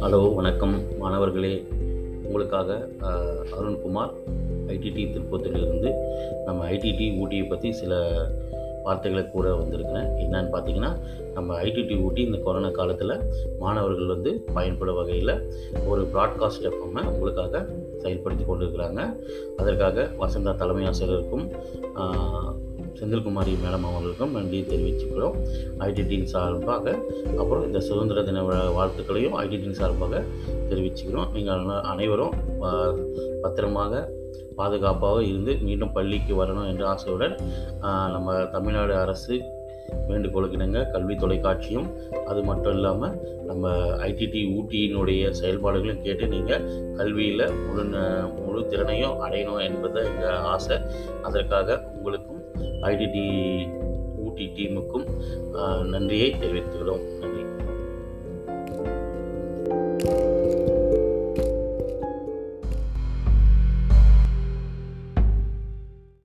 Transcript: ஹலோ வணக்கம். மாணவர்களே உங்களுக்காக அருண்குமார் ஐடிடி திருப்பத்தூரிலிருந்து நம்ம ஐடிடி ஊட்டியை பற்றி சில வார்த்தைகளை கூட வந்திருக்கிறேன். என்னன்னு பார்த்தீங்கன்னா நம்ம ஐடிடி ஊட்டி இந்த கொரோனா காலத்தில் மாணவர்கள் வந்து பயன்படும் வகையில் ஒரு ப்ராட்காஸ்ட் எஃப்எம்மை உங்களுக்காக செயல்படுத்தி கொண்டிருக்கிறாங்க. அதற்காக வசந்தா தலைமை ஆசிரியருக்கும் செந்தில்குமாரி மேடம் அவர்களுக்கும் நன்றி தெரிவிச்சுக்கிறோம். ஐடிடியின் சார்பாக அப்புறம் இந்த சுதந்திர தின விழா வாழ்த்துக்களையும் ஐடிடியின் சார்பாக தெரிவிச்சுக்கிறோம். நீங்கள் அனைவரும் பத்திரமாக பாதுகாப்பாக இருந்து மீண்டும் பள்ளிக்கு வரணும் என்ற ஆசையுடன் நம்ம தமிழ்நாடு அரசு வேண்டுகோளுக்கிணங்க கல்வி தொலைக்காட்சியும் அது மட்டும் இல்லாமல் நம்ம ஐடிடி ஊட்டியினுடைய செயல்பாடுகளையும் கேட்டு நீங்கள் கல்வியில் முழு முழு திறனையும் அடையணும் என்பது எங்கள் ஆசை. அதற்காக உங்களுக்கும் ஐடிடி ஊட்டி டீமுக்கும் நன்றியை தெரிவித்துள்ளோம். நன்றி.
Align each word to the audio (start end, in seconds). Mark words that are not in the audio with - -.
ஹலோ 0.00 0.18
வணக்கம். 0.34 0.74
மாணவர்களே 0.98 1.52
உங்களுக்காக 2.24 2.88
அருண்குமார் 3.58 4.12
ஐடிடி 4.72 5.02
திருப்பத்தூரிலிருந்து 5.12 5.90
நம்ம 6.46 6.66
ஐடிடி 6.70 7.06
ஊட்டியை 7.20 7.44
பற்றி 7.48 7.72
சில 7.72 8.00
வார்த்தைகளை 8.82 9.24
கூட 9.30 9.54
வந்திருக்கிறேன். 9.54 10.08
என்னன்னு 10.24 10.52
பார்த்தீங்கன்னா 10.54 10.90
நம்ம 11.36 11.56
ஐடிடி 11.62 11.96
ஊட்டி 12.02 12.22
இந்த 12.22 12.38
கொரோனா 12.38 12.70
காலத்தில் 12.70 13.14
மாணவர்கள் 13.58 14.12
வந்து 14.14 14.32
பயன்படும் 14.54 14.98
வகையில் 15.00 15.34
ஒரு 15.86 16.04
ப்ராட்காஸ்ட் 16.14 16.68
எஃப்எம்மை 16.70 17.04
உங்களுக்காக 17.14 17.64
செயல்படுத்தி 18.02 18.46
கொண்டிருக்கிறாங்க. 18.50 19.00
அதற்காக 19.56 20.08
வசந்தா 20.20 20.54
தலைமை 20.62 20.86
ஆசிரியருக்கும் 20.86 21.46
செந்தில்குமாரி 22.98 23.54
மேடம் 23.64 23.86
அவர்களுக்கும் 23.88 24.34
நன்றி 24.36 24.60
தெரிவிச்சுக்கிறோம். 24.72 25.36
ஐடிடியின் 25.86 26.30
சார்பாக 26.34 26.94
அப்புறம் 27.40 27.66
இந்த 27.68 27.80
சுதந்திர 27.88 28.22
தின 28.28 28.44
விழா 28.48 28.62
வாழ்த்துக்களையும் 28.78 29.36
ஐடிடியின் 29.42 29.80
சார்பாக 29.80 30.22
தெரிவிச்சுக்கிறோம். 30.70 31.28
நீங்கள் 31.36 31.64
அனைவரும் 31.94 32.36
பத்திரமாக 33.44 34.04
பாதுகாப்பாக 34.60 35.18
இருந்து 35.30 35.52
மீண்டும் 35.66 35.92
பள்ளிக்கு 35.96 36.34
வரணும் 36.40 36.68
என்ற 36.70 36.84
ஆசையுடன் 36.92 37.34
நம்ம 38.14 38.36
தமிழ்நாடு 38.54 38.94
அரசு 39.04 39.34
வேண்டுகோளுக்கிணங்க 40.08 40.78
கல்வி 40.92 41.14
தொலைக்காட்சியும் 41.14 41.88
அது 42.30 42.40
மட்டும் 42.48 42.74
இல்லாமல் 42.76 43.14
நம்ம 43.48 43.74
ஐடிடி 44.06 44.40
ஊட்டியினுடைய 44.56 45.30
செயல்பாடுகளையும் 45.40 46.02
கேட்டு 46.06 46.26
நீங்கள் 46.32 46.64
கல்வியில் 46.98 47.44
முழு 47.66 47.84
முழு 48.38 48.62
திறனையும் 48.72 49.20
அடையணும் 49.26 49.62
என்பது 49.68 50.00
எங்கள் 50.10 50.42
ஆசை. 50.54 50.78
அதற்காக 51.28 51.78
உங்களுக்கும் 51.94 52.42
ஐடிடி 52.82 53.24
ஊட்டி 54.16 54.52
டீமுக்கும் 54.56 55.06
நன்றியை 55.84 56.34
தெரிவித்துள்ளோம். 56.40 57.18
நன்றி. 57.20 57.35